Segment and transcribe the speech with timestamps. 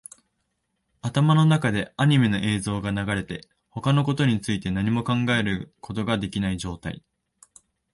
[1.03, 7.03] 頭の中でアニメの映像が流れて、他のことについて何も考えることができない状態